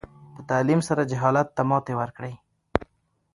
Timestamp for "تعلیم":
0.49-0.79